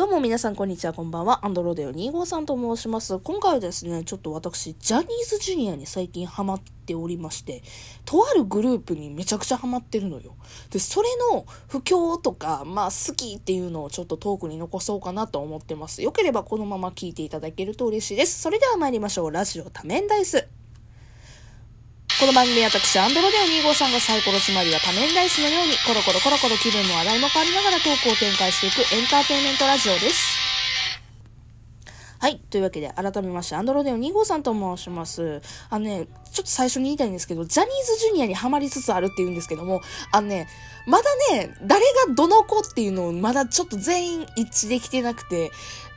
[0.00, 1.44] どうも皆さんこんにちは、こんばんは。
[1.44, 3.18] アンドロデオ2号さんと申します。
[3.18, 7.62] 今回はですね、ちょっと私、ジャニーズジュニアに最近ハマっておりまして、
[8.06, 10.36] とあるグループにめちゃくちゃハマってるのよ。
[10.70, 16.00] で、それの不況とか、まあ好きっていうのをちょっとトークに残そうかなと思ってます。
[16.00, 18.40] よければこのまま聞いていただけると嬉しいです。
[18.40, 19.30] それでは参りましょう。
[19.30, 20.59] ラジオ多面ダイス。
[22.20, 30.36] この番組は私、アンドロデオ2号さんがサイコロつまりは多面ダイスのように、コロコロコロコロ気分も話題も変わりながらトークを展開していくエンターテインメントラジオです。
[32.18, 32.36] はい。
[32.50, 35.40] というわけで、改めまして、アンドロデオ2号さんと申します。
[35.70, 39.80] あのね、ちょっと最初に言いたいんですけど、ジャニーズジュニアにハマりつつあるって言うんですけども、
[40.12, 40.46] あのね、
[40.86, 45.52] まだね、誰がどの子っていうのをまだちょっと全員一致できてなくて、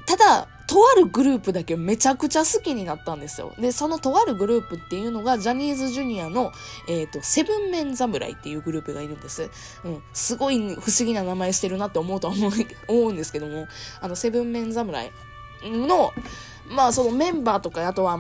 [0.05, 3.53] ただ、とあるグループだけめちゃくちゃ好きになったんですよ。
[3.59, 6.51] で、そのとあるグループっていうのが、ジャニーズジュニアの、
[6.87, 9.51] えっ、ー、と、セブンメン侍っていうグループがいるんです。
[9.83, 10.03] うん。
[10.13, 12.51] すごい不思議な名前してるなって思うと思う、
[12.89, 13.67] 思うんですけども、
[14.01, 15.11] あの、セブンメン侍
[15.63, 16.11] の、
[16.67, 18.17] まあ、そのメンバーとか、あとは、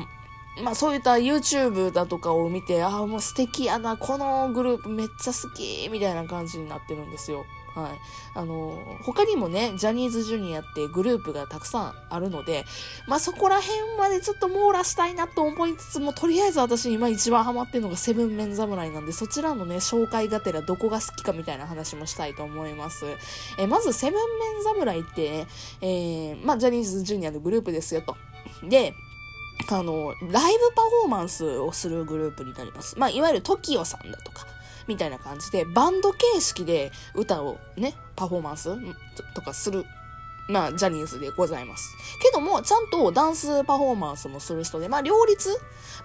[0.61, 7.45] まあそういった YouTube だとかを見て、ああ、もう素敵やな、このグループめっちゃ好き、みたいな感じになってるんですよ。
[7.75, 7.91] はい。
[8.35, 12.65] あの、他にもね、ジャニーズジュニアってグループがたくさんあるので、
[13.07, 23.05] まあそこら辺までちょっと網羅したいなと思いつつも、とりあえず私今一番ハマってるのがセブンメン侍なんで、そちらのね、紹介がてらどこが好きかみたいな話もしたいと思います。
[23.57, 25.47] えまずセブンメン侍って、
[25.81, 28.15] えー、まあジャニーズジュニアのグループですよと。
[28.63, 28.93] で、
[29.71, 32.97] あの、ライブパフォーマンスをするグループになります。
[32.99, 34.45] まあ、いわゆる TOKIO さんだとか、
[34.87, 38.69] みたいな感じで、バンド形式で歌をね、パフォーマンス
[39.35, 39.85] とかする
[40.49, 41.95] まあ、ジャニーズでございます。
[42.21, 45.49] けども、ちゃんとダンスパフォーマンスもする人で、まあ、両立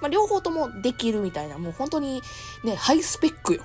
[0.00, 2.22] まあ、両方ともできるみたいな、もう本当に
[2.62, 3.62] ね、ハイスペックよ。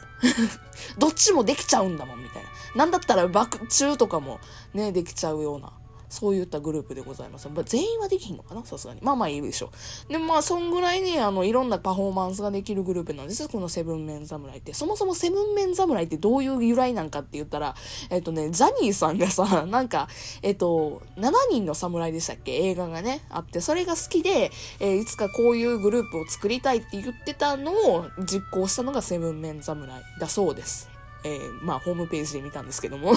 [0.98, 2.50] どっちもできちゃうんだもん、みたいな。
[2.76, 4.40] なんだったら、爆中とかも
[4.74, 5.72] ね、できちゃうような。
[6.14, 7.50] そういったグループでございます。
[7.50, 8.64] まあ、全員はできひんのかな？
[8.64, 9.02] さすがに。
[9.02, 9.72] まあまあいいでしょ
[10.08, 10.14] う。
[10.14, 13.50] で、まあ、そんぐらいね、あの、いろんなパフォーマンスができるグループなんです。
[13.50, 14.76] このセブンメン侍って。
[14.76, 17.74] そもそもセブンメン侍ってどういう由来なんかって言ったら、
[18.12, 20.08] えっとね、ジャニーさんがさ、 なんか、
[20.44, 22.52] えっと、7人の侍でしたっけ？
[22.54, 30.90] 映画がね、あって、それが好きで、えー、いつかこういうグループを作りたいって言ってたのを実行したのがセブンメン侍だそうです。
[31.26, 33.14] えー、まあ、ホームページで見たんですけども。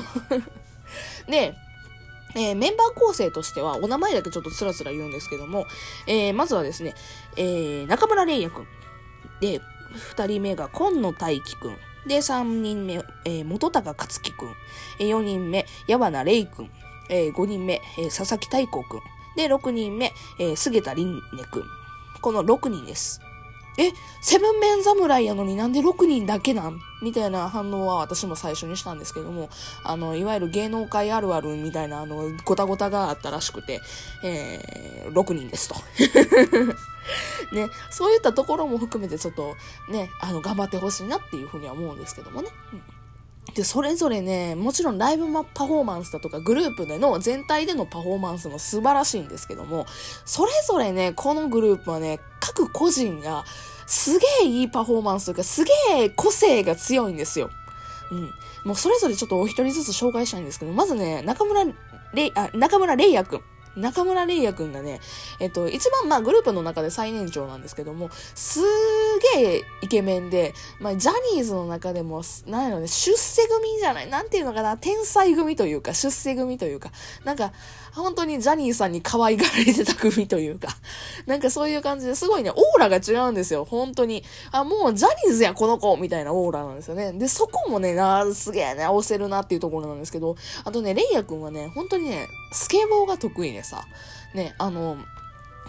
[1.29, 1.55] で、
[2.35, 5.67] えー、メンバー構成としては、お名前だけちょっとつらつら言うんですけども、
[6.07, 6.95] えー、まずはですね、
[7.37, 8.67] えー、中村玲也くん。
[9.41, 9.61] で、
[9.93, 11.77] 二人目が今野大輝くん。
[12.07, 12.95] で、三人目、
[13.25, 14.55] えー、元高克樹くん。
[14.99, 16.71] え、四人目、矢花玲くん。
[17.09, 19.01] え、五人目、えー、佐々木大光くん。
[19.37, 21.65] で、六人目、えー、菅田凛音くん。
[22.21, 23.21] この六人です。
[23.79, 26.81] え、セブンメン侍やのになんで6人だけなん？
[27.03, 29.51] みたいな反応は私も最初にしたんですけども、
[29.85, 33.81] あの、いわゆる芸能界あるあるみたいな、あの、ごたごたがあったらしくて、
[34.25, 35.75] えー、6人ですと。
[37.55, 39.55] ね、そういったところも含めてちょっと
[39.89, 42.49] ね、あの、頑張ってほしいなっていうふうには思うんですけどもね。
[42.73, 42.96] うん
[43.55, 49.87] で、それぞれね、もちろんライブパフォーマンスだとか、グループでの全体でのパフォーマンスも素晴らしいんですけども、
[50.25, 53.45] それぞれね、このグループはね、各個人が
[53.87, 57.51] すげえいいパフォーマンスというか、すげえ個性が強いんですよ。
[58.11, 58.31] うん。
[58.65, 61.65] もうそれぞれちょっとお一人ずつ紹介したいんですけど、まずね、中村
[62.13, 63.41] れい、あ、中村れいやくん。
[63.77, 65.01] 中村玲也くんがね、
[65.41, 68.65] えっと、一番まあグループの中で最年長なんですけども、すー
[69.41, 76.91] げえイケメンで、まあジャニーズの中でも、なんやろね、出世組じゃない、なんていうのかな、天才組というか、出世組というか、
[77.25, 77.53] なんか、
[77.95, 80.69] 本当にジャニーさんに可愛がられてた組というか、
[81.27, 84.23] なんかそういう感じですごいね、オーラが違うんですよ、本当に。
[84.53, 87.13] あ、もうジャニーズや、この子みたいなオーラなんですよね。
[87.13, 93.87] で、そこもね、な、すげえね、押せるなっていうところなんですけど、あとね、レイヤ君はね、本当にね、スケボーが得意でさ、
[94.35, 94.97] ね、あの、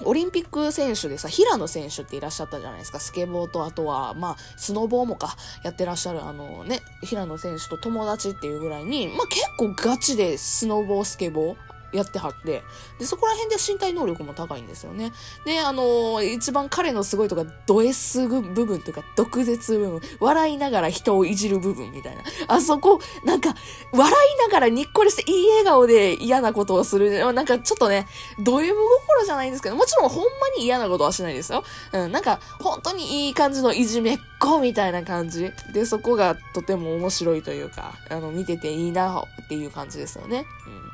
[0.04, 3.00] オリンピック選手でさ、平野選手っていらっしゃったじゃないですか。
[3.00, 11.58] スケボーと、あとは、まあ、スノボーもか、やってらっしゃる、あのね、平野選手と友達っていうぐらいに、まあ結構ガチでスノボー、スケボー、
[11.94, 12.64] やってはって、
[13.00, 15.14] で、そこら辺で身体能力も高いんですよね。
[15.46, 22.24] で、あのー、一番彼のすごいとか、ド S 部分というか、毒舌部分、笑いながら人をいじる部分みたいな。
[22.48, 23.56] あそこ、なんか、
[23.94, 27.34] 笑いながらにっこりしていい笑顔で嫌なことをする。
[27.34, 28.08] なんかちょっとね、
[28.40, 31.64] ド M 心じゃないんですけど、もちろんほんまに嫌なことはしないですよ。
[31.94, 35.52] うん、なんか、本当にいい感じのいじめっ子みたいな感じ。
[35.74, 40.46] で、そこがとても面白いというか、あの、見てていいなっていう感じですよね。
[40.68, 40.87] うん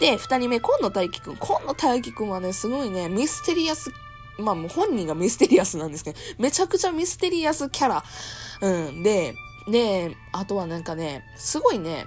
[0.00, 1.36] で、二人目、今野大輝くん。
[1.36, 3.92] 今野大輝くんはね、すごいね、ミステリアス、
[4.38, 8.04] まあもう本人がミステリアスなんですけど、めちゃくちゃミステリアスキャラ。
[8.60, 9.02] うん。
[9.02, 9.34] で、
[9.68, 12.06] で、あとはなんかね、すごいね、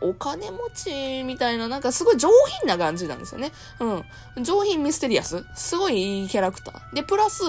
[0.00, 2.28] お金持ちみたいな、なんかすごい上
[2.60, 3.52] 品な感じなんですよね。
[3.80, 4.44] うん。
[4.44, 5.44] 上品ミステリアス。
[5.54, 6.94] すごいいいキャラクター。
[6.94, 7.42] で、プラス、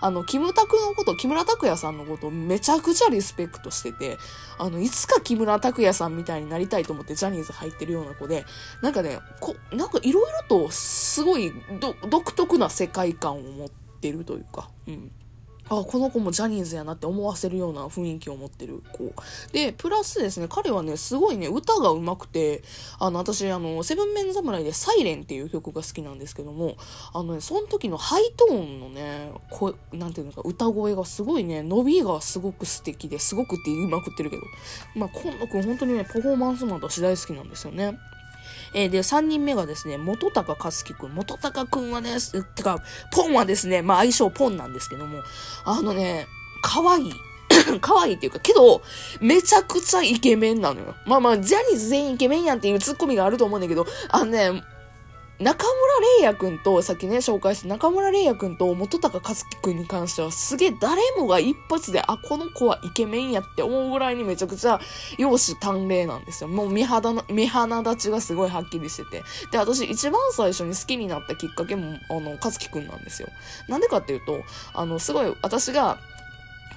[0.00, 4.18] あの、キムタクのこと、木村拓哉さんのことをめちゃくちゃリスペクトしてて、
[4.58, 8.44] あの、いつか木村拓哉さんみたいになりたいと思ってジャニーズ入ってるような子で、
[8.82, 11.52] なんかね、こ、なんかいろいろとすごい
[12.10, 13.68] 独特な世界観を持っ
[14.00, 15.12] てるというか、うん。
[15.78, 19.12] あ、この子もジャニーズやなって思わせるような雰囲気を持ってる子。
[19.52, 22.62] で、プラスですね、彼はね、すごいね、歌が上手くて、
[22.98, 26.76] あの、私、あの、セブンメン侍でサイレンっていう曲が好きなんですけども、
[27.14, 34.42] あのね、その時のハイトーンのね、声、なんていうのか、歌声がすごいね、伸びがすごく素敵で、すごくって言いまくってるけど、
[34.94, 37.98] まあ、今野くん本当にね、パフォーマンスも私大好きなんですよね。
[38.74, 41.14] えー、で、3人目がですね、元高かすきくん。
[41.14, 42.16] 元高くんはね、
[42.54, 42.82] てか、
[43.12, 45.22] ポンはですね、まあ相性ポンなんですけども、
[45.64, 46.26] あのね、
[46.62, 47.12] 可愛い。
[47.80, 48.82] 可愛いっていうか、けど、
[49.20, 50.94] めちゃくちゃイケメンなのよ。
[51.06, 54.62] まあまあ、ジャニーズ全員イケメンやんっていうツッコミがあると思うんだけど、あのね、
[55.38, 64.80] 中村玲也くんと、さっきね、紹介した中村玲也くんと元高和樹くんに関しては、すげえ誰もが一発で、あ、この子はイケメンやって思うぐらいにめちゃくちゃ
[65.18, 66.48] 容姿端麗なんですよ。
[66.48, 69.24] もう目肌の、目鼻立ちがすごいはっきりしてて。
[69.50, 73.28] で、私一番最初に好きになったきっかけも、あの、和樹くんなんですよ。
[73.68, 74.42] なんでかっていうと、
[74.74, 75.98] あの、すごい私が、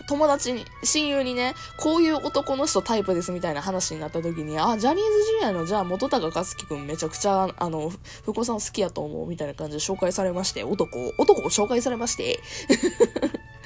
[0.07, 5.11] 友達に、親友にね、こういう男の人タイプですみたいな話になった時に、あ、ジャニーズ
[5.41, 5.51] Jr.
[5.53, 7.91] のじゃあ元高和樹くんめちゃくちゃ、あの、
[8.23, 12.39] 福子さん好きやと思うみたいな感じで紹介されまして、男を、男を紹介されまして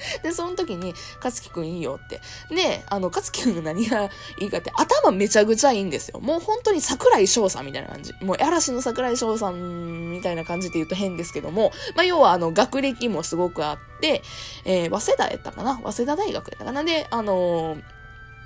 [0.23, 2.21] で、その時に、かつきくんいいよって。
[2.53, 4.09] で、あの、かつきくんが何が
[4.39, 6.19] いいかって、頭めちゃくちゃいいんですよ。
[6.19, 8.13] もう本当に桜井翔さんみたいな感じ。
[8.21, 14.21] もう、嵐の桜井翔さんみたいな感じで言うと変ですけども、まあ、要はあの、学歴もすごくあって、
[14.65, 15.79] えー、早稲田やったかな？
[15.83, 16.83] 早稲田大学やったかな？
[16.83, 17.98] で、あのー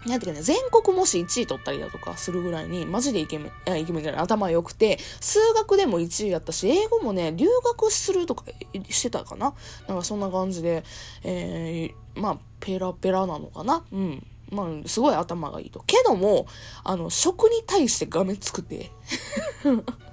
[0.06, 8.44] なんていうかね、全国もし1位取ったりだとかするぐらいに、マジでイケメン、い、イケメンじゃない、頭良くて、数学でも1位やったし、英語もね、留学するとか
[8.90, 9.54] してたかな
[9.88, 10.84] なんかそんな感じで、
[11.24, 14.26] えー、まあ、ペラペラなのかなうん。
[14.52, 15.84] まあ、すごい頭がいいと。
[15.86, 16.48] けども、
[16.84, 18.92] あの、食に対してがめつくて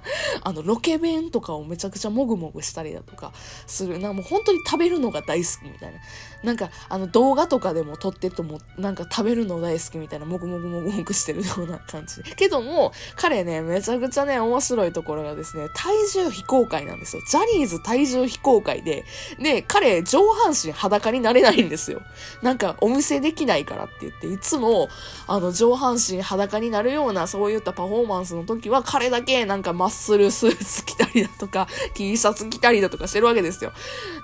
[0.43, 3.31] あの、ロケ弁とかをめちゃくちゃもぐもぐしたりだとか
[3.67, 3.99] する。
[3.99, 5.99] なもう本当に食べるのが大好きみたいな。
[6.43, 12.23] なんか、あの、動画とかでも撮ってとも、なんか食べるの大好きみたいな、もぐもぐもぐもぐしてるような感じ。
[12.35, 15.93] けども、彼ね、めちゃくちゃね、面白いところがですね、体
[16.25, 17.21] 重非公開なんですよ。
[17.29, 19.05] ジャニーズ体重非公開で、
[19.39, 22.01] で、彼、上半身裸になれないんですよ。
[22.41, 24.89] なんか、お見せできないからって言って、いつも、
[25.27, 33.71] あの、上半身裸になるような、そういったパフォーマンスの時は、彼だけなんかマッスルスーツ着たりだとか、 T シャツ着たりだとかしてるわけですよ。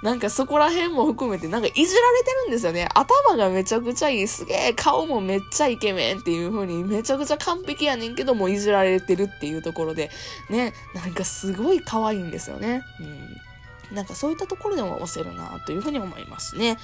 [0.03, 2.87] なんかそこら辺も含めて、なんかいじられてるんですよね。
[2.93, 10.09] 頭がめちゃくちゃいい、すげえ、顔もめっちゃイケメンっていう風に、めちゃくちゃ完璧やねんけども、いじられてるっていうところで、
[10.49, 12.81] ね、なんかすごい可愛いんですよね。
[12.99, 13.47] うん
[13.91, 16.77] なんかそういったところでも押せるなというふうに思いますね。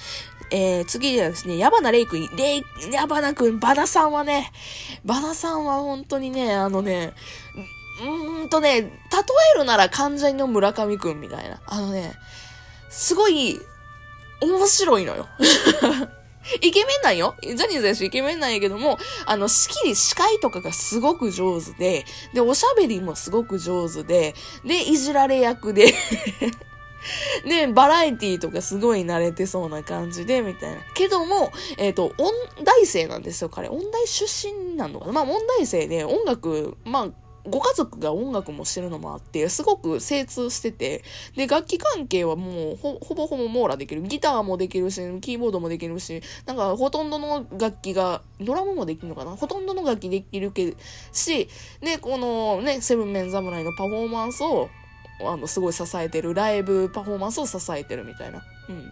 [0.51, 4.51] えー、次はですね、矢花レイ君、レイ、矢花君、バナさんはね、
[5.03, 7.13] バナさんは本当にね、あのね、
[8.01, 8.87] うーんとね、例
[9.55, 11.61] えるなら関ジャニの村上くんみたいな。
[11.65, 12.13] あのね、
[12.89, 13.59] すごい、
[14.41, 15.27] 面白いのよ。
[16.61, 24.35] イケメンなんよジャニーズだしイケメンなんやけども、あの、仕切り、司会とかがすごく上手で、で、おしゃべりもすごく上手で、
[24.65, 25.93] で、いじられ役で
[27.47, 30.81] で、バラエティとかすごい慣れてそうな感じで、みたいな。
[30.93, 32.33] けども、えっ、ー、と、音
[32.63, 33.69] 大生なんですよ、彼。
[33.69, 41.03] 音大出身なのかなまあ、音大生で音楽、まあ、ご家族が音楽もしてるのもあって、すごく精通してて、
[41.35, 44.01] で、楽器関係はもうほ、ほぼほぼ網羅できる。
[44.01, 49.35] ギターもできるし、キーボードもできるし、なんかほとんどの楽器が、ドラムもできるのかな？
[49.35, 50.75] ほとんどの楽器できるけ
[51.11, 51.49] し、
[51.81, 54.69] で、このね、セブンメン侍のパフォーマンスを、
[55.21, 58.41] あの、すごい支えてる、ライブパフォーマンスを支えてるみたいな。
[58.69, 58.91] うん。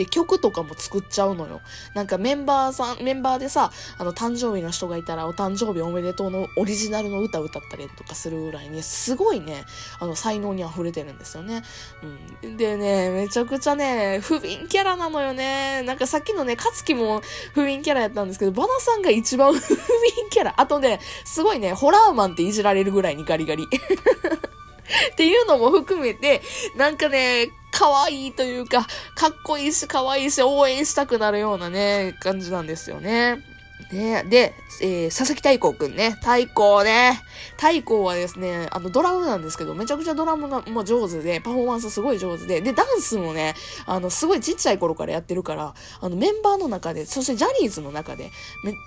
[0.00, 1.60] で、曲とかも作っちゃうのよ。
[1.92, 9.66] なんかメンバーさん、メンバーでさ、あの、誕生日の人がいたら、お誕生日おめでとうのオリジナルの歌歌ったりとかするぐらいに、すごいね、
[9.98, 11.62] あの、才能に溢れてるんですよね。
[12.42, 12.56] うん。
[12.56, 15.82] でね、めちゃくちゃね、不憫キャラなのよね。
[15.82, 17.20] なんかさっきのね、かつきも
[17.52, 19.68] 不憫キャラやったんですけど、バナさんが一番 不憫
[20.30, 20.54] キャラ。
[20.56, 23.66] あとね、すごいね、ホラーマンっていじられるぐらいにガリガリ。
[25.12, 26.40] っていうのも含めて、
[26.76, 33.42] なんかね、可愛いというか、かっこいいし可愛いし応援したくなるようなね、感じなんですよね。
[33.90, 36.10] ねで、えー、佐々木太鼓くんね。
[36.20, 37.22] 太鼓ね。
[37.60, 48.30] 太鼓はですね、あの、ドラムなんですけど、めちゃくちゃドラムがもう上手で、パフォーマンスすごい上手で、で、ダンスもね、あの、すごいちっちゃい頃からやってるから、あの、メンバーの中で、そしてジャニーズの中で、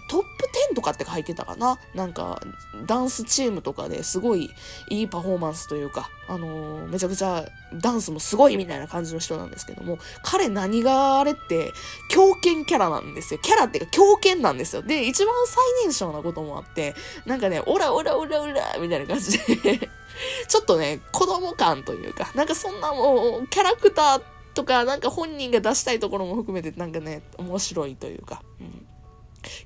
[0.09, 0.25] トップ
[0.71, 1.77] 10とかって書いてたかな？
[1.93, 2.41] なんか、
[2.87, 4.49] ダンスチームとかですごい
[4.89, 11.73] いいパフォーマンスというか、あのー、めちゃくちゃダンスもすごいみたいな感じの人なんですけども、彼何があれって、
[12.09, 13.39] 狂犬キャラなんですよ。
[13.43, 14.81] キャラっていうか狂犬なんですよ。
[14.81, 19.89] で、一番最年少なこともあって、なんかね、オラオラオラオラみたいな感じで。
[20.47, 24.21] ちょっとね、子供感というか、なんかそんなもう、キャラクター
[24.53, 28.87] とか、なんか本人が出したいところも含めて、なんかね、面白いというか、うん。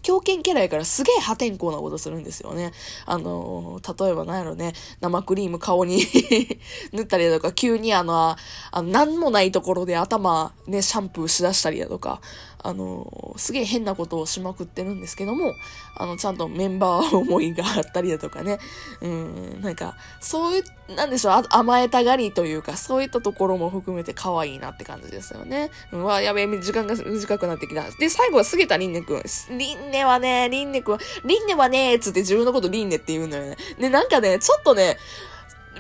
[0.01, 2.71] 狂犬キャラやからすげえ破天荒なことするんですよね。
[3.05, 6.03] あのー、例えば何やろね、生クリーム顔に
[6.93, 8.35] 塗ったりだとか、急にあの、
[8.71, 12.21] あの、なんもないところで頭ね、シャンプーしだしたりだとか、
[12.59, 15.53] あの、すげえ変なことをしまくってるんですけども、
[15.95, 18.59] あの、ちゃんとメンバー思いがあったりだとかね、
[19.01, 25.69] うん、なんか、そういう、なんでしょう、甘えたがりというか、そういったところも含めて可愛いなって感じですよね。
[25.91, 27.89] うわ、やべえ、時間が短くなってきた。
[27.91, 29.23] で、最後は菅田凛音くん。
[29.57, 33.57] 凛音はね、凛音くんは、凛音はね、つって自分のこと凛音って言うんだよね。
[33.79, 34.97] で、なんかね、ちょっとね、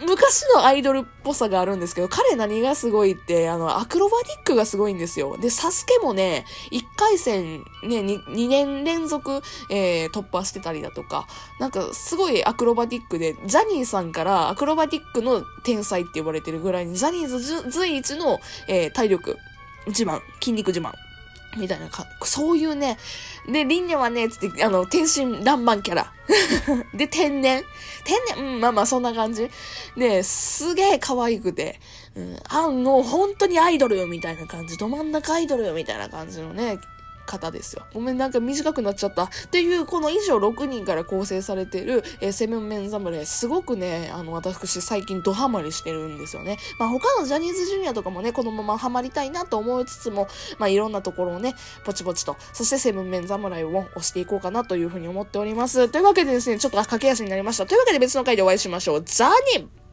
[0.05, 5.37] 昔のアイドルっぽさがあるんですけど、彼何がすごいって、あの、アクロバティックがすごいんですよ。
[5.37, 11.27] で、サスケもね、1回戦ね、2, 2年連続、えー、突破してたりだとか、
[11.59, 19.37] なんかすごいアクロバティックで、ジャニーさんからアクロバティックの天才って呼ばれてるぐらいに、ジャニーズ随一の、えー、体力
[19.87, 20.93] 自慢、筋肉自慢
[21.57, 22.97] みたいなか、そういうね、
[23.51, 26.13] で、リンネはね、つって、あの、天真爛漫キャラ。
[26.93, 27.63] で、天然。
[28.03, 29.49] 天然、うん、まあまあ、そんな感じ。
[29.95, 31.79] で、すげえ可愛くて、
[32.15, 34.77] うん、あの、本当にアイドルよ、みたいな感じ。
[34.77, 36.79] ど真ん中アイドルよ、みたいな感じのね、
[37.27, 37.85] 方ですよ。
[37.93, 39.25] ごめん、なんか短くなっちゃった。
[39.25, 46.57] っていう、この以上6人から構成されてる、えー、セブンメン侍、すごくね、あの、私最近ドハマりしてるんですよね。
[46.79, 51.53] まあ他のジャニーズジュニアとかもね、このままハマりたいなと思いつつも、まあいろんなところをね、
[51.83, 55.89] ポチポチと、そしてセブンメン侍を押していこうかなというふうに思っております。
[55.89, 57.65] というわけでですね、ちょっと駆け足になりました。
[57.65, 59.03] というわけで別の回でお会いしましょう。
[59.03, 59.86] ザニー